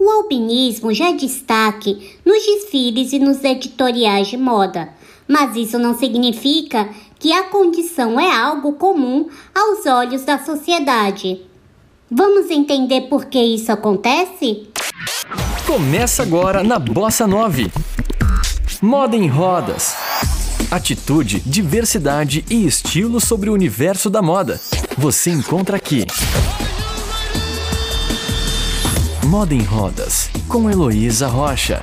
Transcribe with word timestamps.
O 0.00 0.08
albinismo 0.08 0.94
já 0.94 1.10
é 1.10 1.12
destaque 1.12 2.16
nos 2.24 2.42
desfiles 2.42 3.12
e 3.12 3.18
nos 3.18 3.44
editoriais 3.44 4.28
de 4.28 4.38
moda, 4.38 4.88
mas 5.28 5.54
isso 5.54 5.78
não 5.78 5.92
significa 5.92 6.88
que 7.18 7.34
a 7.34 7.44
condição 7.44 8.18
é 8.18 8.34
algo 8.34 8.72
comum 8.72 9.28
aos 9.54 9.84
olhos 9.84 10.24
da 10.24 10.38
sociedade. 10.38 11.42
Vamos 12.10 12.50
entender 12.50 13.02
por 13.10 13.26
que 13.26 13.38
isso 13.38 13.70
acontece? 13.70 14.70
Começa 15.66 16.22
agora 16.22 16.64
na 16.64 16.78
Bossa 16.78 17.26
9. 17.26 17.70
Moda 18.80 19.14
em 19.14 19.28
rodas. 19.28 19.94
Atitude, 20.70 21.40
diversidade 21.40 22.42
e 22.48 22.66
estilo 22.66 23.20
sobre 23.20 23.50
o 23.50 23.52
universo 23.52 24.08
da 24.08 24.22
moda. 24.22 24.58
Você 24.96 25.28
encontra 25.28 25.76
aqui. 25.76 26.06
Moda 29.26 29.54
em 29.54 29.62
Rodas, 29.62 30.30
com 30.48 30.70
Heloísa 30.70 31.28
Rocha. 31.28 31.80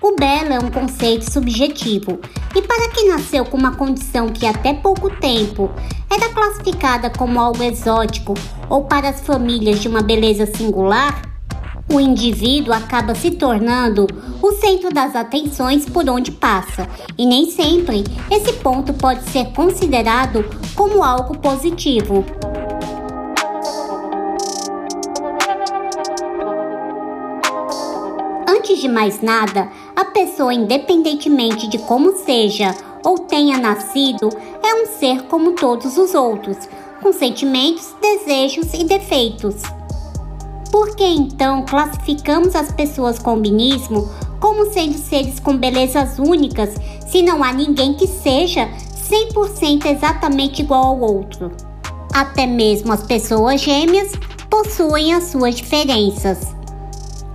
O 0.00 0.16
belo 0.16 0.52
é 0.52 0.58
um 0.58 0.70
conceito 0.70 1.30
subjetivo 1.30 2.20
e 2.54 2.62
para 2.62 2.88
quem 2.90 3.08
nasceu 3.08 3.44
com 3.44 3.56
uma 3.56 3.74
condição 3.74 4.28
que 4.28 4.46
até 4.46 4.72
pouco 4.72 5.10
tempo 5.10 5.68
era 6.08 6.32
classificada 6.32 7.10
como 7.10 7.40
algo 7.40 7.62
exótico 7.62 8.34
ou 8.70 8.84
para 8.84 9.08
as 9.08 9.20
famílias 9.20 9.80
de 9.80 9.88
uma 9.88 10.00
beleza 10.00 10.46
singular, 10.46 11.20
o 11.92 12.00
indivíduo 12.00 12.72
acaba 12.72 13.14
se 13.14 13.30
tornando 13.32 14.06
o 14.42 14.52
centro 14.52 14.92
das 14.92 15.14
atenções 15.14 15.86
por 15.88 16.08
onde 16.08 16.32
passa, 16.32 16.88
e 17.16 17.26
nem 17.26 17.50
sempre 17.50 18.04
esse 18.30 18.52
ponto 18.54 18.92
pode 18.94 19.28
ser 19.30 19.46
considerado 19.52 20.44
como 20.74 21.02
algo 21.02 21.38
positivo. 21.38 22.24
Antes 28.48 28.80
de 28.80 28.88
mais 28.88 29.20
nada, 29.20 29.68
a 29.94 30.06
pessoa, 30.06 30.54
independentemente 30.54 31.68
de 31.68 31.78
como 31.78 32.16
seja 32.16 32.74
ou 33.04 33.18
tenha 33.18 33.58
nascido, 33.58 34.30
é 34.62 34.74
um 34.74 34.86
ser 34.98 35.24
como 35.24 35.52
todos 35.52 35.98
os 35.98 36.14
outros, 36.14 36.56
com 37.02 37.12
sentimentos, 37.12 37.94
desejos 38.00 38.72
e 38.72 38.84
defeitos. 38.84 39.62
Por 40.74 40.96
que 40.96 41.04
então 41.04 41.64
classificamos 41.64 42.56
as 42.56 42.72
pessoas 42.72 43.16
com 43.20 43.30
albinismo 43.30 44.10
como 44.40 44.72
sendo 44.72 44.98
seres 44.98 45.38
com 45.38 45.56
belezas 45.56 46.18
únicas 46.18 46.74
se 47.06 47.22
não 47.22 47.44
há 47.44 47.52
ninguém 47.52 47.94
que 47.94 48.08
seja 48.08 48.68
100% 49.08 49.86
exatamente 49.86 50.62
igual 50.62 50.86
ao 50.86 51.00
outro? 51.00 51.52
Até 52.12 52.44
mesmo 52.44 52.92
as 52.92 53.04
pessoas 53.04 53.60
gêmeas 53.60 54.14
possuem 54.50 55.14
as 55.14 55.28
suas 55.28 55.54
diferenças. 55.54 56.40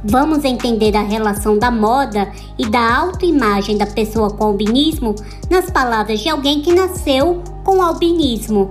Vamos 0.03 0.43
entender 0.43 0.93
a 0.97 1.03
relação 1.03 1.57
da 1.57 1.71
moda 1.71 2.29
e 2.57 2.65
da 2.65 2.93
autoimagem 2.93 3.77
da 3.77 3.85
pessoa 3.85 4.29
com 4.31 4.43
albinismo 4.43 5.15
nas 5.49 5.71
palavras 5.71 6.19
de 6.19 6.27
alguém 6.27 6.61
que 6.61 6.75
nasceu 6.75 7.41
com 7.63 7.81
albinismo. 7.81 8.69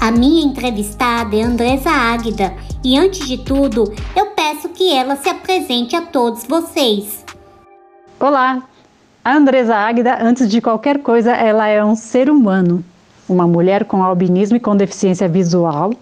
A 0.00 0.10
minha 0.10 0.42
entrevistada 0.42 1.36
é 1.36 1.42
Andresa 1.42 1.90
Águida 1.90 2.54
e 2.82 2.96
antes 2.96 3.28
de 3.28 3.36
tudo, 3.36 3.92
eu 4.16 4.28
peço 4.28 4.70
que 4.70 4.90
ela 4.90 5.14
se 5.14 5.28
apresente 5.28 5.94
a 5.94 6.00
todos 6.00 6.42
vocês. 6.44 7.22
Olá, 8.18 8.62
a 9.22 9.36
Andresa 9.36 9.76
Águida, 9.76 10.16
antes 10.18 10.48
de 10.48 10.62
qualquer 10.62 11.00
coisa, 11.00 11.32
ela 11.32 11.68
é 11.68 11.84
um 11.84 11.94
ser 11.94 12.30
humano, 12.30 12.82
uma 13.28 13.46
mulher 13.46 13.84
com 13.84 14.02
albinismo 14.02 14.56
e 14.56 14.60
com 14.60 14.74
deficiência 14.74 15.28
visual, 15.28 15.92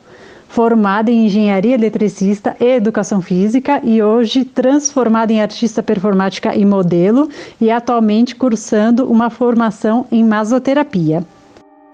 formada 0.48 1.10
em 1.10 1.26
engenharia 1.26 1.74
eletricista 1.74 2.56
e 2.60 2.66
educação 2.66 3.20
física 3.20 3.80
e 3.82 4.00
hoje 4.00 4.44
transformada 4.44 5.32
em 5.32 5.42
artista 5.42 5.82
performática 5.82 6.54
e 6.54 6.64
modelo 6.64 7.28
e 7.60 7.68
atualmente 7.68 8.36
cursando 8.36 9.10
uma 9.10 9.28
formação 9.28 10.06
em 10.12 10.22
masoterapia. 10.22 11.26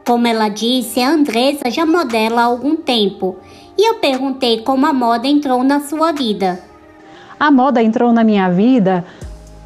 Como 0.06 0.26
ela 0.26 0.48
disse, 0.48 1.00
a 1.00 1.10
Andressa 1.10 1.70
já 1.70 1.86
modela 1.86 2.42
há 2.42 2.44
algum 2.44 2.76
tempo. 2.76 3.36
E 3.76 3.88
eu 3.88 3.94
perguntei 3.94 4.60
como 4.60 4.86
a 4.86 4.92
moda 4.92 5.26
entrou 5.26 5.64
na 5.64 5.80
sua 5.80 6.12
vida. 6.12 6.60
A 7.40 7.50
moda 7.50 7.82
entrou 7.82 8.12
na 8.12 8.22
minha 8.22 8.48
vida 8.50 9.04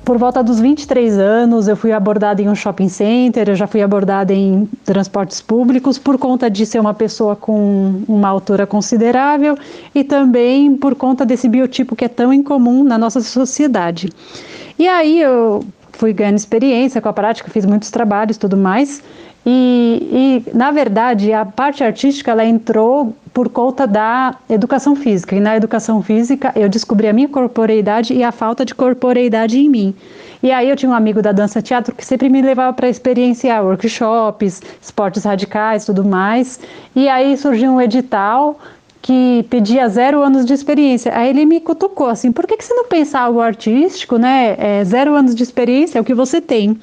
por 0.04 0.16
volta 0.16 0.42
dos 0.42 0.58
23 0.58 1.18
anos. 1.18 1.68
Eu 1.68 1.76
fui 1.76 1.92
abordada 1.92 2.40
em 2.40 2.48
um 2.48 2.54
shopping 2.54 2.88
center, 2.88 3.48
eu 3.48 3.54
já 3.54 3.66
fui 3.66 3.82
abordada 3.82 4.32
em 4.32 4.66
transportes 4.84 5.42
públicos 5.42 5.98
por 5.98 6.16
conta 6.16 6.48
de 6.48 6.64
ser 6.64 6.78
uma 6.80 6.94
pessoa 6.94 7.36
com 7.36 8.02
uma 8.08 8.28
altura 8.28 8.66
considerável 8.66 9.58
e 9.94 10.02
também 10.02 10.74
por 10.76 10.94
conta 10.94 11.26
desse 11.26 11.46
biotipo 11.48 11.94
que 11.94 12.04
é 12.04 12.08
tão 12.08 12.32
incomum 12.32 12.84
na 12.84 12.96
nossa 12.96 13.20
sociedade. 13.20 14.08
E 14.78 14.88
aí 14.88 15.20
eu 15.20 15.62
fui 15.92 16.12
ganhando 16.12 16.38
experiência 16.38 17.02
com 17.02 17.08
a 17.08 17.12
prática, 17.12 17.50
fiz 17.50 17.66
muitos 17.66 17.90
trabalhos 17.90 18.38
tudo 18.38 18.56
mais. 18.56 19.02
E, 19.46 20.44
e, 20.46 20.56
na 20.56 20.70
verdade, 20.70 21.32
a 21.32 21.44
parte 21.44 21.82
artística 21.82 22.30
ela 22.30 22.44
entrou 22.44 23.14
por 23.32 23.48
conta 23.48 23.86
da 23.86 24.36
educação 24.48 24.96
física. 24.96 25.34
E 25.36 25.40
na 25.40 25.56
educação 25.56 26.02
física 26.02 26.52
eu 26.56 26.68
descobri 26.68 27.08
a 27.08 27.12
minha 27.12 27.28
corporeidade 27.28 28.12
e 28.12 28.22
a 28.22 28.32
falta 28.32 28.64
de 28.64 28.74
corporeidade 28.74 29.58
em 29.58 29.68
mim. 29.68 29.94
E 30.42 30.52
aí 30.52 30.68
eu 30.68 30.76
tinha 30.76 30.90
um 30.90 30.94
amigo 30.94 31.20
da 31.20 31.32
dança 31.32 31.60
teatro 31.60 31.94
que 31.94 32.04
sempre 32.04 32.28
me 32.28 32.40
levava 32.40 32.72
para 32.72 32.88
experienciar 32.88 33.64
workshops, 33.64 34.62
esportes 34.80 35.24
radicais, 35.24 35.84
tudo 35.84 36.04
mais. 36.04 36.60
E 36.94 37.08
aí 37.08 37.36
surgiu 37.36 37.72
um 37.72 37.80
edital 37.80 38.58
que 39.00 39.46
pedia 39.48 39.88
zero 39.88 40.22
anos 40.22 40.44
de 40.44 40.52
experiência. 40.52 41.16
Aí 41.16 41.30
ele 41.30 41.44
me 41.44 41.60
cutucou 41.60 42.08
assim: 42.08 42.30
por 42.30 42.46
que, 42.46 42.56
que 42.56 42.64
você 42.64 42.74
não 42.74 42.84
pensa 42.84 43.18
algo 43.18 43.40
artístico, 43.40 44.16
né? 44.16 44.56
É, 44.58 44.84
zero 44.84 45.14
anos 45.14 45.34
de 45.34 45.42
experiência 45.42 45.98
é 45.98 46.00
o 46.00 46.04
que 46.04 46.14
você 46.14 46.40
tem. 46.40 46.78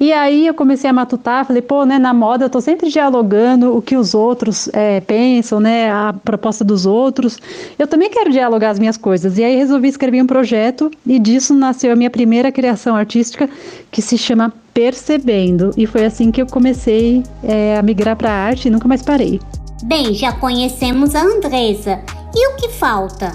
E 0.00 0.12
aí 0.12 0.46
eu 0.46 0.54
comecei 0.54 0.88
a 0.88 0.92
matutar, 0.92 1.44
falei, 1.44 1.60
pô, 1.60 1.84
né, 1.84 1.98
na 1.98 2.14
moda 2.14 2.44
eu 2.44 2.50
tô 2.50 2.60
sempre 2.60 2.88
dialogando 2.88 3.76
o 3.76 3.82
que 3.82 3.96
os 3.96 4.14
outros 4.14 4.68
é, 4.72 5.00
pensam, 5.00 5.58
né, 5.58 5.90
a 5.90 6.14
proposta 6.24 6.64
dos 6.64 6.86
outros. 6.86 7.36
Eu 7.76 7.86
também 7.86 8.08
quero 8.08 8.30
dialogar 8.30 8.70
as 8.70 8.78
minhas 8.78 8.96
coisas. 8.96 9.38
E 9.38 9.44
aí 9.44 9.56
resolvi 9.56 9.88
escrever 9.88 10.22
um 10.22 10.26
projeto 10.26 10.88
e 11.04 11.18
disso 11.18 11.52
nasceu 11.52 11.92
a 11.92 11.96
minha 11.96 12.10
primeira 12.10 12.52
criação 12.52 12.94
artística 12.94 13.50
que 13.90 14.00
se 14.00 14.16
chama 14.16 14.52
Percebendo. 14.72 15.72
E 15.76 15.84
foi 15.84 16.04
assim 16.04 16.30
que 16.30 16.40
eu 16.40 16.46
comecei 16.46 17.24
é, 17.42 17.76
a 17.76 17.82
migrar 17.82 18.14
para 18.14 18.30
arte 18.30 18.68
e 18.68 18.70
nunca 18.70 18.86
mais 18.86 19.02
parei. 19.02 19.40
Bem, 19.82 20.14
já 20.14 20.32
conhecemos 20.32 21.16
a 21.16 21.22
Andresa. 21.22 22.00
E 22.34 22.48
o 22.48 22.56
que 22.56 22.68
falta? 22.68 23.32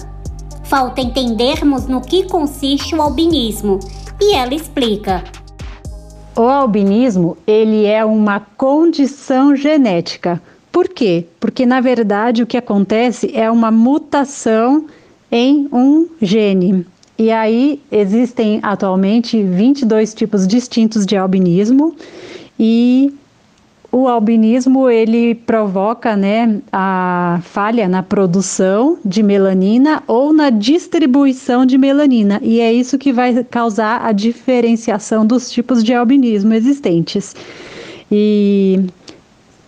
Falta 0.63 1.01
entendermos 1.01 1.87
no 1.87 1.99
que 1.99 2.23
consiste 2.29 2.95
o 2.95 3.01
albinismo. 3.01 3.79
E 4.21 4.33
ela 4.35 4.53
explica. 4.53 5.23
O 6.35 6.41
albinismo, 6.41 7.37
ele 7.45 7.85
é 7.85 8.03
uma 8.03 8.39
condição 8.39 9.55
genética. 9.55 10.41
Por 10.71 10.89
quê? 10.89 11.25
Porque 11.39 11.63
na 11.63 11.79
verdade 11.79 12.41
o 12.41 12.47
que 12.47 12.57
acontece 12.57 13.31
é 13.35 13.51
uma 13.51 13.69
mutação 13.69 14.87
em 15.31 15.67
um 15.71 16.07
gene. 16.19 16.87
E 17.19 17.31
aí 17.31 17.79
existem 17.91 18.59
atualmente 18.63 19.43
22 19.43 20.15
tipos 20.15 20.47
distintos 20.47 21.05
de 21.05 21.15
albinismo 21.15 21.95
e 22.59 23.13
o 23.93 24.07
albinismo 24.07 24.89
ele 24.89 25.35
provoca 25.35 26.17
né, 26.17 26.59
a 26.71 27.39
falha 27.43 27.87
na 27.87 28.01
produção 28.01 28.97
de 29.05 29.21
melanina 29.21 30.01
ou 30.07 30.33
na 30.33 30.49
distribuição 30.49 31.63
de 31.63 31.77
melanina, 31.77 32.39
e 32.41 32.59
é 32.59 32.73
isso 32.73 32.97
que 32.97 33.13
vai 33.13 33.43
causar 33.43 34.03
a 34.03 34.11
diferenciação 34.11 35.23
dos 35.23 35.51
tipos 35.51 35.83
de 35.83 35.93
albinismo 35.93 36.55
existentes. 36.55 37.35
E 38.11 38.79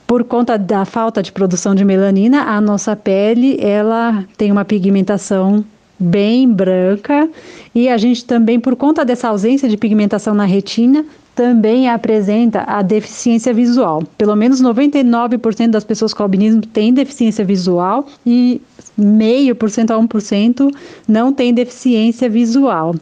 por 0.07 0.23
conta 0.23 0.57
da 0.57 0.85
falta 0.85 1.21
de 1.21 1.31
produção 1.31 1.75
de 1.75 1.85
melanina, 1.85 2.45
a 2.45 2.59
nossa 2.59 2.95
pele 2.95 3.59
ela 3.61 4.25
tem 4.35 4.51
uma 4.51 4.65
pigmentação 4.65 5.63
bem 5.99 6.51
branca 6.51 7.29
e 7.75 7.87
a 7.87 7.97
gente 7.97 8.25
também, 8.25 8.59
por 8.59 8.75
conta 8.75 9.05
dessa 9.05 9.27
ausência 9.27 9.69
de 9.69 9.77
pigmentação 9.77 10.33
na 10.33 10.45
retina, 10.45 11.05
também 11.35 11.89
apresenta 11.89 12.63
a 12.65 12.81
deficiência 12.81 13.53
visual. 13.53 14.03
Pelo 14.17 14.35
menos 14.35 14.61
99% 14.61 15.69
das 15.69 15.83
pessoas 15.83 16.13
com 16.13 16.23
albinismo 16.23 16.61
têm 16.61 16.93
deficiência 16.93 17.43
visual 17.43 18.07
e 18.25 18.61
meio 18.97 19.53
por 19.55 19.69
cento 19.69 19.91
a 19.91 19.97
1% 19.97 20.73
não 21.05 21.33
tem 21.33 21.53
deficiência 21.53 22.29
visual. 22.29 22.95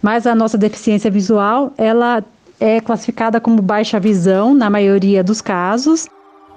Mas 0.00 0.26
a 0.26 0.34
nossa 0.34 0.56
deficiência 0.56 1.10
visual, 1.10 1.72
ela 1.76 2.24
é 2.58 2.80
classificada 2.80 3.40
como 3.40 3.60
baixa 3.60 4.00
visão 4.00 4.54
na 4.54 4.70
maioria 4.70 5.22
dos 5.22 5.40
casos. 5.40 6.06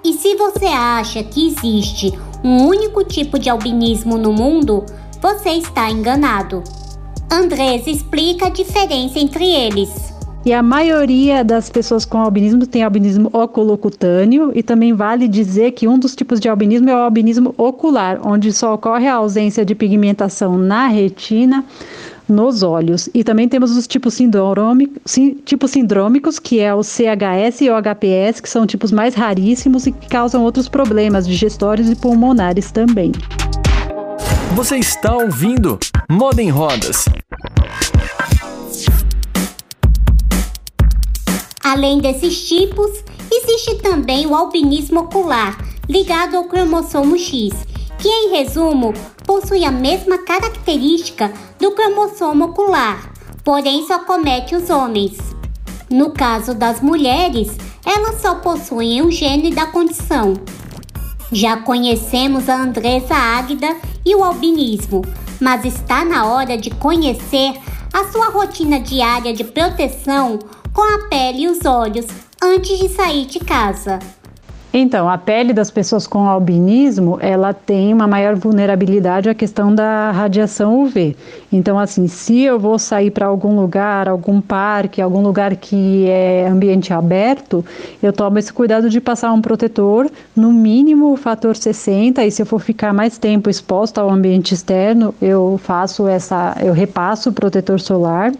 E 0.02 0.14
se 0.14 0.34
você 0.36 0.66
acha 0.66 1.22
que 1.22 1.48
existe 1.48 2.12
um 2.42 2.66
único 2.66 3.04
tipo 3.04 3.38
de 3.38 3.50
albinismo 3.50 4.16
no 4.16 4.32
mundo, 4.32 4.84
você 5.20 5.50
está 5.50 5.90
enganado. 5.90 6.62
Andrés 7.30 7.86
explica 7.86 8.46
a 8.46 8.50
diferença 8.50 9.18
entre 9.18 9.44
eles. 9.44 10.15
E 10.46 10.52
a 10.52 10.62
maioria 10.62 11.42
das 11.42 11.68
pessoas 11.68 12.04
com 12.04 12.18
albinismo 12.18 12.68
tem 12.68 12.84
albinismo 12.84 13.28
oculocutâneo 13.32 14.52
e 14.54 14.62
também 14.62 14.94
vale 14.94 15.26
dizer 15.26 15.72
que 15.72 15.88
um 15.88 15.98
dos 15.98 16.14
tipos 16.14 16.38
de 16.38 16.48
albinismo 16.48 16.88
é 16.88 16.94
o 16.94 16.98
albinismo 16.98 17.52
ocular, 17.58 18.20
onde 18.24 18.52
só 18.52 18.72
ocorre 18.72 19.08
a 19.08 19.16
ausência 19.16 19.64
de 19.64 19.74
pigmentação 19.74 20.56
na 20.56 20.86
retina, 20.86 21.64
nos 22.28 22.62
olhos. 22.62 23.08
E 23.12 23.24
também 23.24 23.48
temos 23.48 23.76
os 23.76 23.88
tipos, 23.88 24.16
tipos 25.44 25.70
sindrômicos, 25.72 26.38
que 26.38 26.60
é 26.60 26.72
o 26.72 26.84
CHS 26.84 27.62
e 27.62 27.68
o 27.68 27.74
HPS, 27.82 28.38
que 28.40 28.48
são 28.48 28.68
tipos 28.68 28.92
mais 28.92 29.16
raríssimos 29.16 29.88
e 29.88 29.90
que 29.90 30.08
causam 30.08 30.44
outros 30.44 30.68
problemas 30.68 31.26
digestórios 31.26 31.90
e 31.90 31.96
pulmonares 31.96 32.70
também. 32.70 33.10
Você 34.54 34.76
está 34.76 35.12
ouvindo 35.12 35.76
Moda 36.08 36.40
em 36.40 36.50
Rodas. 36.50 37.04
Além 41.66 41.98
desses 41.98 42.46
tipos, 42.46 43.02
existe 43.28 43.74
também 43.82 44.24
o 44.24 44.36
albinismo 44.36 45.00
ocular, 45.00 45.58
ligado 45.88 46.36
ao 46.36 46.44
cromossomo 46.44 47.18
X, 47.18 47.52
que 47.98 48.08
em 48.08 48.30
resumo 48.30 48.94
possui 49.26 49.64
a 49.64 49.72
mesma 49.72 50.18
característica 50.18 51.32
do 51.58 51.72
cromossomo 51.72 52.44
ocular, 52.44 53.12
porém 53.42 53.84
só 53.84 53.98
comete 53.98 54.54
os 54.54 54.70
homens. 54.70 55.18
No 55.90 56.10
caso 56.10 56.54
das 56.54 56.80
mulheres, 56.80 57.56
elas 57.84 58.20
só 58.20 58.36
possuem 58.36 59.02
o 59.02 59.10
gene 59.10 59.50
da 59.50 59.66
condição. 59.66 60.34
Já 61.32 61.56
conhecemos 61.56 62.48
a 62.48 62.62
Andresa 62.62 63.16
Águida 63.16 63.74
e 64.04 64.14
o 64.14 64.22
albinismo, 64.22 65.02
mas 65.40 65.64
está 65.64 66.04
na 66.04 66.26
hora 66.26 66.56
de 66.56 66.70
conhecer 66.70 67.58
a 67.92 68.04
sua 68.12 68.28
rotina 68.28 68.78
diária 68.78 69.32
de 69.32 69.42
proteção 69.42 70.38
com 70.76 70.82
a 70.82 71.08
pele 71.08 71.44
e 71.44 71.48
os 71.48 71.64
olhos 71.64 72.04
antes 72.42 72.78
de 72.78 72.90
sair 72.90 73.24
de 73.24 73.38
casa. 73.40 73.98
Então, 74.74 75.08
a 75.08 75.16
pele 75.16 75.54
das 75.54 75.70
pessoas 75.70 76.06
com 76.06 76.28
albinismo, 76.28 77.16
ela 77.22 77.54
tem 77.54 77.94
uma 77.94 78.06
maior 78.06 78.34
vulnerabilidade 78.34 79.26
à 79.26 79.34
questão 79.34 79.74
da 79.74 80.10
radiação 80.10 80.82
UV. 80.82 81.16
Então, 81.50 81.78
assim, 81.78 82.06
se 82.06 82.42
eu 82.42 82.58
vou 82.58 82.78
sair 82.78 83.10
para 83.10 83.24
algum 83.24 83.58
lugar, 83.58 84.06
algum 84.06 84.38
parque, 84.38 85.00
algum 85.00 85.22
lugar 85.22 85.56
que 85.56 86.06
é 86.10 86.46
ambiente 86.46 86.92
aberto, 86.92 87.64
eu 88.02 88.12
tomo 88.12 88.38
esse 88.38 88.52
cuidado 88.52 88.90
de 88.90 89.00
passar 89.00 89.32
um 89.32 89.40
protetor, 89.40 90.10
no 90.36 90.52
mínimo 90.52 91.10
o 91.10 91.16
fator 91.16 91.56
60, 91.56 92.22
e 92.22 92.30
se 92.30 92.42
eu 92.42 92.44
for 92.44 92.60
ficar 92.60 92.92
mais 92.92 93.16
tempo 93.16 93.48
exposto 93.48 93.96
ao 93.96 94.10
ambiente 94.10 94.52
externo, 94.52 95.14
eu 95.22 95.58
faço 95.62 96.06
essa, 96.06 96.54
eu 96.62 96.74
repasso 96.74 97.30
o 97.30 97.32
protetor 97.32 97.80
solar. 97.80 98.30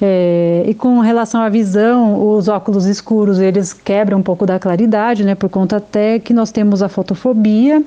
É, 0.00 0.64
e 0.66 0.74
com 0.74 0.98
relação 1.00 1.40
à 1.40 1.48
visão, 1.48 2.34
os 2.34 2.48
óculos 2.48 2.86
escuros 2.86 3.38
eles 3.38 3.72
quebram 3.72 4.18
um 4.18 4.22
pouco 4.22 4.44
da 4.44 4.58
claridade, 4.58 5.24
né? 5.24 5.34
Por 5.34 5.48
conta 5.48 5.76
até 5.76 6.18
que 6.18 6.34
nós 6.34 6.50
temos 6.50 6.82
a 6.82 6.88
fotofobia, 6.88 7.82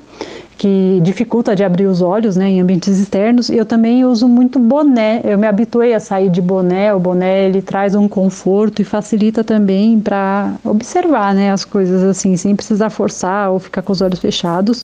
que 0.56 1.00
dificulta 1.02 1.54
de 1.54 1.62
abrir 1.62 1.86
os 1.86 2.02
olhos, 2.02 2.36
né? 2.36 2.48
Em 2.48 2.60
ambientes 2.60 2.98
externos. 2.98 3.48
Eu 3.50 3.64
também 3.64 4.04
uso 4.04 4.26
muito 4.26 4.58
boné. 4.58 5.20
Eu 5.24 5.38
me 5.38 5.46
habituei 5.46 5.94
a 5.94 6.00
sair 6.00 6.30
de 6.30 6.40
boné. 6.40 6.92
O 6.94 6.98
boné 6.98 7.44
ele 7.44 7.62
traz 7.62 7.94
um 7.94 8.08
conforto 8.08 8.82
e 8.82 8.84
facilita 8.84 9.44
também 9.44 10.00
para 10.00 10.54
observar, 10.64 11.34
né? 11.34 11.52
As 11.52 11.64
coisas 11.64 12.02
assim, 12.02 12.36
sem 12.36 12.56
precisar 12.56 12.90
forçar 12.90 13.50
ou 13.50 13.58
ficar 13.58 13.82
com 13.82 13.92
os 13.92 14.00
olhos 14.00 14.18
fechados. 14.18 14.80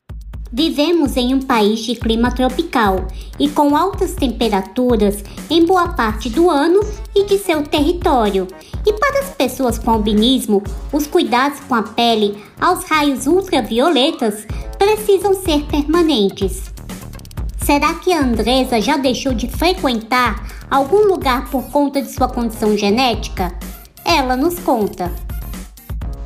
Vivemos 0.57 1.17
em 1.17 1.35
um 1.35 1.43
país 1.43 1.81
de 1.81 1.97
clima 1.97 2.31
tropical 2.31 3.09
e 3.41 3.49
com 3.49 3.77
altas 3.77 4.15
temperaturas 4.15 5.25
em 5.51 5.67
boa 5.67 5.89
parte 5.95 6.31
do 6.31 6.49
ano 6.49 6.79
e 7.13 7.25
de 7.25 7.39
seu 7.39 7.65
território. 7.65 8.47
E 8.87 8.93
para 8.93 9.19
as 9.19 9.31
pessoas 9.31 9.81
com 9.81 9.91
albinismo, 9.91 10.63
os 10.93 11.09
cuidados 11.09 11.59
com 11.59 11.75
a 11.75 11.83
pele 11.83 12.41
aos 12.61 12.85
raios 12.85 13.27
ultravioletas 13.27 14.47
precisam 14.79 15.35
ser 15.35 15.65
permanentes. 15.65 16.71
Será 17.61 17.95
que 17.95 18.13
a 18.13 18.21
Andresa 18.21 18.81
já 18.81 18.97
deixou 18.97 19.35
de 19.35 19.49
frequentar 19.49 20.47
algum 20.71 21.09
lugar 21.09 21.51
por 21.51 21.65
conta 21.65 22.01
de 22.01 22.13
sua 22.13 22.29
condição 22.29 22.79
genética? 22.79 23.53
Ela 24.05 24.37
nos 24.37 24.61
conta 24.61 25.11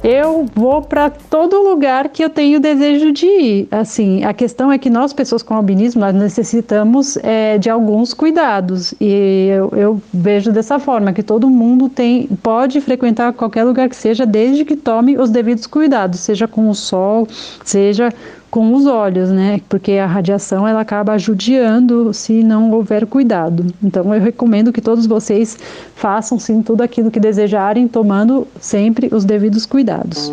eu 0.03 0.47
vou 0.55 0.83
para 0.83 1.11
todo 1.11 1.63
lugar 1.63 2.09
que 2.09 2.23
eu 2.23 2.31
tenho 2.31 2.61
desejo 2.61 3.13
de 3.13 3.27
ir. 3.27 3.69
Assim, 3.71 4.25
a 4.25 4.33
questão 4.33 4.71
é 4.71 4.79
que 4.79 4.89
nós, 4.89 5.13
pessoas 5.13 5.43
com 5.43 5.55
albinismo, 5.55 6.01
nós 6.01 6.15
necessitamos 6.15 7.17
é, 7.19 7.59
de 7.59 7.69
alguns 7.69 8.15
cuidados. 8.15 8.95
E 9.01 9.49
eu, 9.51 9.71
eu, 9.77 10.03
vejo 10.13 10.53
dessa 10.53 10.79
forma, 10.79 11.13
que 11.13 11.23
todo 11.23 11.51
mundo 11.51 11.89
tem, 11.89 12.29
pode 12.43 12.81
frequentar 12.81 13.33
qualquer 13.33 13.65
lugar 13.65 13.89
que 13.89 13.97
seja, 13.97 14.25
desde 14.25 14.65
que 14.65 14.77
tome 14.77 15.19
os 15.19 15.31
devidos 15.31 15.67
cuidados, 15.67 16.21
seja 16.21 16.47
com 16.47 16.69
o 16.69 16.75
sol, 16.75 17.27
seja 17.65 18.13
com 18.51 18.75
os 18.75 18.87
olhos, 18.87 19.31
né? 19.31 19.61
Porque 19.69 19.93
a 19.93 20.07
radiação 20.07 20.67
ela 20.67 20.81
acaba 20.81 21.19
judiando 21.19 22.13
se 22.15 22.43
não 22.43 22.71
houver 22.73 23.07
cuidado. 23.07 23.67
Então 23.83 24.15
eu 24.15 24.21
recomendo 24.21 24.73
que 24.73 24.81
todos 24.81 25.07
vocês 25.07 25.59
façam 25.95 26.39
sim 26.39 26.63
tudo 26.63 26.83
aquilo 26.83 27.11
que 27.11 27.21
desejarem, 27.21 27.87
tomando 27.87 28.47
sempre 28.61 29.09
os 29.13 29.25
devidos 29.25 29.67
cuidados. 29.67 30.31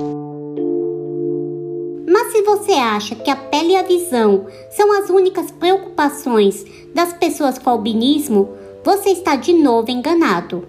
Mas 2.08 2.32
se 2.32 2.42
você 2.44 2.74
acha 2.74 3.16
que 3.16 3.30
a 3.30 3.36
pele 3.36 3.74
e 3.74 3.76
a 3.76 3.84
visão 3.84 4.46
são 4.72 4.98
as 4.98 5.10
únicas 5.10 5.52
preocupações 5.52 6.66
das 6.94 7.12
pessoas 7.14 7.58
com 7.58 7.70
albinismo, 7.70 8.50
você 8.84 9.10
está 9.10 9.36
de 9.36 9.54
novo 9.54 9.92
enganado. 9.92 10.66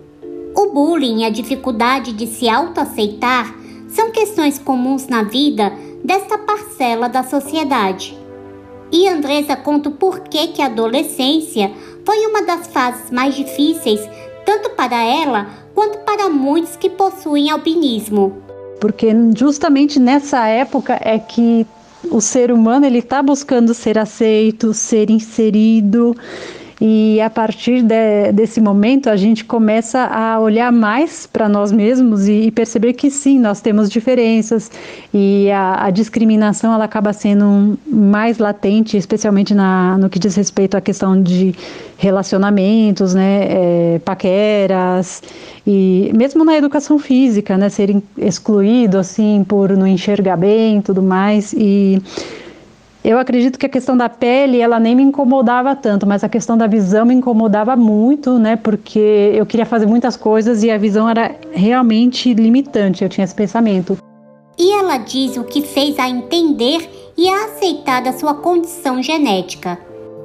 O 0.57 0.73
bullying 0.73 1.21
e 1.21 1.25
a 1.25 1.31
dificuldade 1.31 2.13
de 2.13 2.27
se 2.27 2.49
autoaceitar 2.49 3.55
são 3.89 4.11
questões 4.11 4.59
comuns 4.59 5.07
na 5.07 5.23
vida 5.23 5.73
desta 6.05 6.39
parcela 6.39 7.09
da 7.09 7.23
sociedade. 7.23 8.17
E 8.93 9.09
Andresa 9.09 9.57
conta 9.57 9.89
o 9.89 9.93
porquê 9.93 10.49
que 10.49 10.63
a 10.63 10.67
adolescência 10.67 11.73
foi 12.05 12.25
uma 12.27 12.43
das 12.43 12.69
fases 12.69 13.11
mais 13.11 13.35
difíceis, 13.35 14.01
tanto 14.45 14.71
para 14.71 15.03
ela 15.03 15.49
quanto 15.75 15.99
para 15.99 16.29
muitos 16.29 16.77
que 16.77 16.89
possuem 16.89 17.51
albinismo. 17.51 18.43
Porque 18.81 19.09
justamente 19.37 19.99
nessa 19.99 20.47
época 20.47 20.99
é 21.03 21.19
que 21.19 21.67
o 22.11 22.21
ser 22.21 22.53
humano 22.53 22.87
ele 22.87 22.99
está 22.99 23.23
buscando 23.23 23.75
ser 23.75 23.99
aceito, 23.99 24.73
ser 24.73 25.11
inserido 25.11 26.15
e 26.79 27.19
a 27.23 27.31
partir 27.31 27.83
de, 27.83 28.33
desse 28.33 28.61
momento 28.61 29.09
a 29.09 29.17
gente 29.17 29.45
começa 29.45 30.01
a 30.05 30.39
olhar 30.39 30.71
mais 30.71 31.27
para 31.27 31.49
nós 31.49 31.73
mesmos 31.73 32.29
e, 32.29 32.43
e, 32.43 32.51
perceber 32.51 32.93
que 32.93 33.11
sim, 33.11 33.41
nós 33.41 33.63
temos 33.63 33.89
diferenças. 33.89 34.71
E 35.13 35.51
a, 35.51 35.87
a 35.87 35.91
discriminação 35.91 36.75
ela 36.75 36.85
acaba 36.85 37.15
sendo 37.15 37.79
mais 37.87 38.37
latente, 38.37 38.97
especialmente 38.97 39.55
na, 39.55 39.97
no 39.97 40.11
que 40.11 40.19
diz 40.19 40.35
respeito 40.35 40.77
à 40.77 40.81
questão 40.81 41.21
de 41.21 41.55
relacionamentos, 41.97 43.15
né, 43.15 43.47
é, 43.49 43.99
paqueras. 44.05 45.23
E 45.67 46.11
mesmo 46.15 46.45
na 46.45 46.59
educação 46.59 46.99
física, 46.99 47.57
né, 47.57 47.71
ser 47.71 47.97
excluído 48.19 48.99
assim 48.99 49.45
por 49.49 49.71
não 49.71 49.87
enxergar 49.87 50.37
bem, 50.37 50.83
tudo 50.83 51.03
mais. 51.03 51.55
E 51.55 52.03
eu 53.07 53.21
acredito 53.21 53.57
que 53.57 53.67
a 53.67 53.69
questão 53.69 53.97
da 53.97 54.09
pele, 54.09 54.61
ela 54.61 54.81
nem 54.81 54.97
me 54.97 55.03
incomodava 55.05 55.77
tanto, 55.77 56.05
mas 56.05 56.25
a 56.25 56.29
questão 56.29 56.59
da 56.59 56.67
visão 56.67 57.07
me 57.07 57.15
incomodava 57.15 57.77
muito, 57.77 58.37
né? 58.37 58.57
Porque 58.57 59.31
eu 59.33 59.47
queria 59.47 59.65
fazer 59.65 59.87
muitas 59.87 60.17
coisas 60.17 60.65
e 60.65 60.71
a 60.73 60.77
visão 60.77 61.09
era 61.09 61.37
realmente 61.53 62.35
limitante, 62.35 63.05
eu 63.05 63.09
tinha 63.09 63.25
esse 63.25 63.35
pensamento. 63.35 63.97
E 64.59 64.73
ela 64.73 64.99
diz 64.99 65.37
o 65.37 65.45
que 65.45 65.63
fez 65.63 65.97
a 66.01 66.09
entender 66.09 66.91
e 67.17 67.29
a 67.29 67.45
aceitar 67.45 68.03
da 68.03 68.13
sua 68.13 68.35
condição 68.35 69.01
genética. 69.01 69.79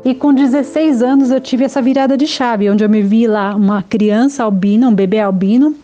E 0.03 0.15
com 0.15 0.33
16 0.33 1.03
anos 1.03 1.29
eu 1.29 1.39
tive 1.39 1.63
essa 1.63 1.83
virada 1.83 2.17
de 2.17 2.25
chave, 2.25 2.67
onde 2.67 2.83
eu 2.83 2.89
me 2.89 3.03
vi 3.03 3.27
lá 3.27 3.55
uma 3.55 3.83
criança 3.83 4.43
albina, 4.43 4.87
um 4.87 4.95
bebê 4.95 5.19
albino, 5.19 5.75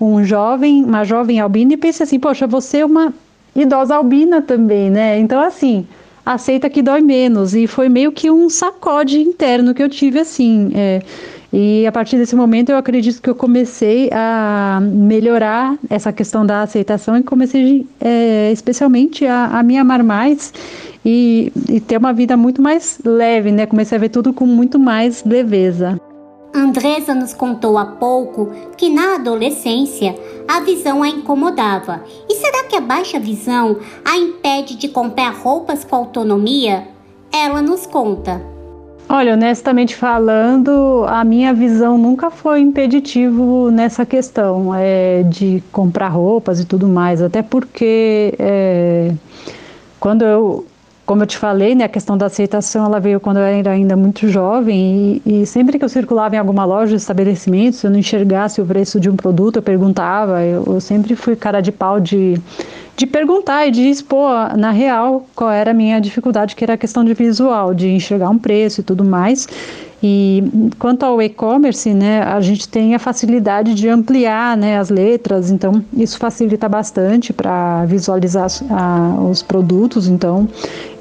um 0.00 0.22
jovem, 0.22 0.84
uma 0.84 1.02
jovem 1.02 1.40
albina 1.40 1.72
e 1.72 1.76
pensei 1.76 2.04
assim, 2.04 2.20
poxa, 2.20 2.46
você 2.46 2.78
é 2.78 2.86
uma 2.86 3.12
idosa 3.56 3.96
albina 3.96 4.40
também, 4.40 4.88
né? 4.88 5.18
Então 5.18 5.40
assim, 5.40 5.84
aceita 6.24 6.70
que 6.70 6.82
dói 6.82 7.00
menos. 7.00 7.54
E 7.54 7.66
foi 7.66 7.88
meio 7.88 8.12
que 8.12 8.30
um 8.30 8.48
sacode 8.48 9.20
interno 9.20 9.74
que 9.74 9.82
eu 9.82 9.88
tive 9.88 10.18
assim. 10.18 10.70
É, 10.74 11.02
e 11.56 11.86
a 11.86 11.92
partir 11.92 12.16
desse 12.16 12.34
momento 12.34 12.70
eu 12.70 12.76
acredito 12.76 13.22
que 13.22 13.30
eu 13.30 13.34
comecei 13.34 14.10
a 14.12 14.80
melhorar 14.82 15.78
essa 15.88 16.12
questão 16.12 16.44
da 16.44 16.62
aceitação 16.62 17.16
e 17.16 17.22
comecei 17.22 17.86
é, 18.00 18.50
especialmente 18.52 19.24
a, 19.24 19.46
a, 19.58 19.62
me 19.62 19.78
amar 19.78 20.02
mais 20.02 20.52
e, 21.04 21.52
e 21.68 21.80
ter 21.80 21.96
uma 21.96 22.12
vida 22.12 22.36
muito 22.36 22.60
mais 22.60 22.98
leve, 23.04 23.52
né? 23.52 23.66
Comecei 23.66 23.96
a 23.96 24.00
ver 24.00 24.08
tudo 24.08 24.32
com 24.32 24.46
muito 24.46 24.80
mais 24.80 25.22
leveza. 25.24 26.00
Andresa 26.54 27.12
nos 27.14 27.34
contou 27.34 27.76
há 27.76 27.84
pouco 27.84 28.52
que 28.76 28.88
na 28.88 29.16
adolescência 29.16 30.14
a 30.46 30.60
visão 30.60 31.02
a 31.02 31.08
incomodava. 31.08 32.04
E 32.28 32.34
será 32.36 32.64
que 32.64 32.76
a 32.76 32.80
baixa 32.80 33.18
visão 33.18 33.78
a 34.04 34.16
impede 34.16 34.76
de 34.76 34.88
comprar 34.88 35.34
roupas 35.34 35.84
com 35.84 35.96
autonomia? 35.96 36.86
Ela 37.32 37.60
nos 37.60 37.86
conta. 37.86 38.40
Olha, 39.08 39.34
honestamente 39.34 39.96
falando, 39.96 41.04
a 41.08 41.24
minha 41.24 41.52
visão 41.52 41.98
nunca 41.98 42.30
foi 42.30 42.60
impeditivo 42.60 43.70
nessa 43.70 44.06
questão 44.06 44.72
é, 44.74 45.24
de 45.24 45.62
comprar 45.72 46.08
roupas 46.08 46.60
e 46.60 46.64
tudo 46.64 46.88
mais, 46.88 47.20
até 47.20 47.42
porque 47.42 48.32
é, 48.38 49.12
quando 50.00 50.22
eu, 50.24 50.64
como 51.06 51.22
eu 51.22 51.26
te 51.26 51.36
falei, 51.36 51.74
né, 51.74 51.84
a 51.84 51.88
questão 51.88 52.16
da 52.16 52.26
aceitação 52.26 52.84
ela 52.86 52.98
veio 52.98 53.20
quando 53.20 53.36
eu 53.36 53.42
era 53.42 53.72
ainda 53.72 53.96
muito 53.96 54.26
jovem 54.28 55.20
e, 55.24 55.42
e 55.42 55.46
sempre 55.46 55.78
que 55.78 55.84
eu 55.84 55.88
circulava 55.88 56.34
em 56.34 56.38
alguma 56.38 56.64
loja, 56.64 56.96
estabelecimento, 56.96 57.76
se 57.76 57.86
eu 57.86 57.90
não 57.90 57.98
enxergasse 57.98 58.60
o 58.60 58.64
preço 58.64 58.98
de 58.98 59.10
um 59.10 59.16
produto, 59.16 59.56
eu 59.56 59.62
perguntava, 59.62 60.42
eu, 60.42 60.64
eu 60.66 60.80
sempre 60.80 61.14
fui 61.14 61.36
cara 61.36 61.60
de 61.60 61.70
pau 61.70 62.00
de 62.00 62.40
de 62.96 63.06
perguntar 63.06 63.66
e 63.66 63.70
de 63.70 63.88
expor 63.88 64.56
na 64.56 64.70
real 64.70 65.26
qual 65.34 65.50
era 65.50 65.72
a 65.72 65.74
minha 65.74 66.00
dificuldade, 66.00 66.54
que 66.54 66.62
era 66.62 66.74
a 66.74 66.76
questão 66.76 67.04
de 67.04 67.12
visual, 67.12 67.74
de 67.74 67.88
enxergar 67.88 68.30
um 68.30 68.38
preço 68.38 68.80
e 68.80 68.84
tudo 68.84 69.04
mais. 69.04 69.48
E 70.06 70.44
quanto 70.78 71.02
ao 71.02 71.22
e-commerce, 71.22 71.94
né, 71.94 72.22
a 72.22 72.38
gente 72.38 72.68
tem 72.68 72.94
a 72.94 72.98
facilidade 72.98 73.72
de 73.72 73.88
ampliar 73.88 74.54
né, 74.54 74.76
as 74.78 74.90
letras, 74.90 75.50
então 75.50 75.82
isso 75.96 76.18
facilita 76.18 76.68
bastante 76.68 77.32
para 77.32 77.86
visualizar 77.86 78.48
a, 78.70 79.18
os 79.30 79.42
produtos, 79.42 80.06
então 80.06 80.46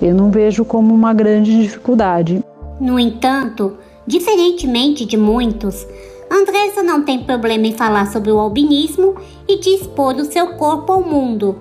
eu 0.01 0.15
não 0.15 0.31
vejo 0.31 0.63
como 0.63 0.93
uma 0.93 1.13
grande 1.13 1.63
dificuldade. 1.63 2.41
No 2.79 2.98
entanto, 2.98 3.74
diferentemente 4.07 5.03
de 5.03 5.17
muitos, 5.17 5.86
Andresa 6.31 6.81
não 6.81 7.03
tem 7.03 7.25
problema 7.25 7.67
em 7.67 7.74
falar 7.74 8.10
sobre 8.10 8.31
o 8.31 8.39
albinismo 8.39 9.15
e 9.45 9.60
de 9.60 9.72
expor 9.72 10.15
o 10.15 10.24
seu 10.24 10.53
corpo 10.53 10.93
ao 10.93 11.03
mundo. 11.03 11.57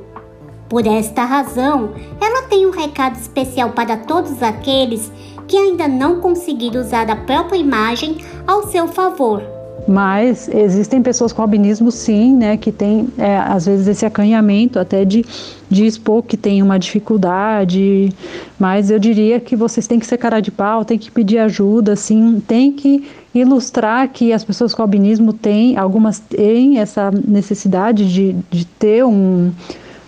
Por 0.69 0.87
esta 0.87 1.25
razão, 1.25 1.91
ela 2.21 2.43
tem 2.43 2.67
um 2.67 2.71
recado 2.71 3.17
especial 3.17 3.71
para 3.71 3.97
todos 3.97 4.41
aqueles 4.45 5.11
que 5.53 5.57
ainda 5.59 5.87
não 5.87 6.19
conseguiram 6.19 6.81
usar 6.81 7.11
a 7.11 7.15
própria 7.15 7.59
imagem 7.59 8.17
ao 8.47 8.69
seu 8.69 8.89
favor. 8.89 9.43
Mas 9.87 10.49
existem 10.49 11.03
pessoas 11.03 11.31
com 11.31 11.43
albinismo, 11.43 11.91
sim, 11.93 12.35
né, 12.35 12.57
que 12.57 12.73
tem 12.73 13.07
é, 13.19 13.37
às 13.37 13.67
vezes 13.67 13.87
esse 13.87 14.07
acanhamento 14.07 14.79
até 14.79 15.05
de, 15.05 15.23
de 15.69 15.85
expor 15.85 16.23
que 16.23 16.39
tem 16.39 16.63
uma 16.63 16.79
dificuldade. 16.79 18.11
Mas 18.59 18.91
eu 18.91 18.99
diria 18.99 19.39
que 19.41 19.55
vocês 19.55 19.87
têm 19.87 19.99
que 19.99 20.07
ser 20.07 20.17
cara 20.17 20.41
de 20.41 20.51
pau, 20.51 20.87
têm 20.87 20.97
que 20.97 21.11
pedir 21.11 21.37
ajuda, 21.37 21.97
sim, 21.97 22.43
tem 22.49 22.73
que 22.73 23.07
ilustrar 23.35 24.09
que 24.09 24.33
as 24.33 24.43
pessoas 24.43 24.73
com 24.73 24.81
albinismo 24.81 25.35
têm, 25.35 25.77
algumas 25.77 26.19
têm 26.19 26.79
essa 26.79 27.11
necessidade 27.11 28.11
de, 28.11 28.35
de 28.51 28.65
ter 28.65 29.05
um 29.05 29.53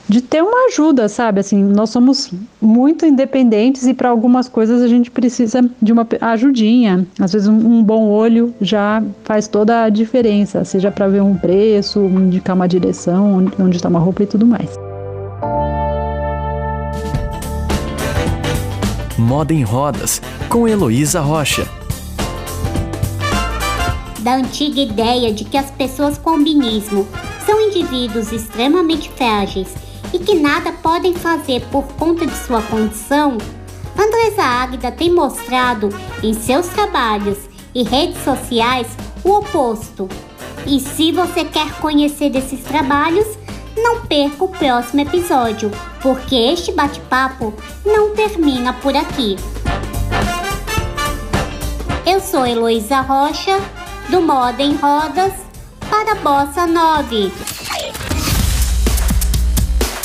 de 0.09 0.21
ter 0.21 0.43
uma 0.43 0.67
ajuda, 0.67 1.09
sabe? 1.09 1.41
Assim, 1.41 1.63
nós 1.63 1.91
somos 1.91 2.31
muito 2.61 3.07
independentes 3.07 3.87
e 3.87 3.95
para 3.95 4.11
algumas 4.11 4.49
coisas 4.49 4.83
a 4.83 4.89
gente 4.89 5.11
precisa 5.11 5.69
de 5.81 5.93
uma 5.93 6.07
ajudinha. 6.21 7.07
Às 7.19 7.33
vezes 7.33 7.49
um, 7.49 7.55
um 7.55 7.83
bom 7.83 8.09
olho 8.09 8.55
já 8.61 9.03
faz 9.25 9.49
toda 9.49 9.85
a 9.85 9.89
diferença, 9.89 10.65
seja 10.65 10.91
para 10.91 11.09
ver 11.09 11.23
um 11.23 11.37
preço, 11.37 12.01
indicar 12.05 12.55
uma 12.55 12.69
direção, 12.69 13.51
onde 13.59 13.77
está 13.77 13.89
uma 13.89 13.99
roupa 13.99 14.23
e 14.23 14.27
tudo 14.27 14.47
mais. 14.47 14.71
Moda 19.17 19.55
em 19.55 19.63
Rodas, 19.63 20.21
com 20.49 20.69
Heloísa 20.69 21.21
Rocha. 21.21 21.67
Da 24.21 24.37
antiga 24.37 24.81
ideia 24.81 25.33
de 25.33 25.45
que 25.45 25.57
as 25.57 25.71
pessoas 25.71 26.19
com 26.19 26.31
albinismo 26.31 27.07
são 27.47 27.61
indivíduos 27.61 28.33
extremamente 28.33 29.11
frágeis 29.11 29.84
e 30.15 30.19
que 30.21 30.37
nada 30.37 30.71
podem 30.73 31.13
fazer 31.13 31.61
por 31.73 31.83
conta 31.95 32.25
de 32.25 32.37
sua 32.37 32.63
condição, 32.63 33.37
Andresa 33.99 34.45
Águida 34.45 34.93
tem 34.93 35.13
mostrado 35.13 35.89
em 36.23 36.33
seus 36.33 36.69
trabalhos 36.69 37.37
e 37.75 37.83
redes 37.83 38.23
sociais 38.23 38.87
o 39.25 39.39
oposto. 39.39 40.09
E 40.67 40.79
se 40.79 41.11
você 41.11 41.45
quer 41.45 41.73
conhecer 41.81 42.31
desses 42.31 42.61
trabalhos, 42.61 43.27
não 43.77 44.07
perca 44.07 44.45
o 44.45 44.49
próximo 44.49 45.01
episódio, 45.01 45.69
porque 46.01 46.37
este 46.37 46.71
bate-papo 46.71 47.53
não 47.85 48.15
termina 48.15 48.73
por 48.73 48.97
aqui. 48.97 49.37
Eu 52.07 52.21
sou 52.21 52.47
Heloísa 52.47 53.01
Rocha, 53.01 53.61
do 54.09 54.23
Moda 54.23 54.63
em 54.63 54.77
Rodas, 54.77 55.33
para 55.91 56.15
Bossa 56.15 56.69
9. 56.69 57.54